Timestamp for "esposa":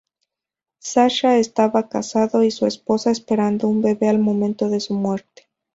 2.65-3.11